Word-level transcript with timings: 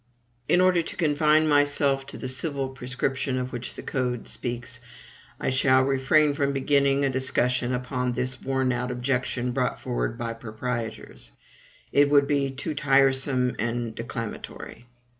In 0.47 0.61
order 0.61 0.81
to 0.81 0.95
confine 0.95 1.47
myself 1.47 2.07
to 2.07 2.17
the 2.17 2.27
civil 2.27 2.69
prescription 2.69 3.37
of 3.37 3.53
which 3.53 3.75
the 3.75 3.83
Code 3.83 4.27
speaks, 4.27 4.79
I 5.39 5.51
shall 5.51 5.83
refrain 5.83 6.33
from 6.33 6.53
beginning 6.53 7.05
a 7.05 7.09
discussion 7.11 7.71
upon 7.71 8.13
this 8.13 8.41
worn 8.41 8.71
out 8.71 8.89
objection 8.89 9.51
brought 9.51 9.79
forward 9.79 10.17
by 10.17 10.33
proprietors; 10.33 11.33
it 11.91 12.09
would 12.09 12.25
be 12.27 12.49
too 12.49 12.73
tiresome 12.73 13.55
and 13.59 13.93
declamatory. 13.93 14.87